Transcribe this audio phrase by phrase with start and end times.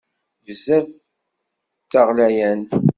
[0.45, 0.87] Bezzaf
[1.81, 2.71] d taɣlayant!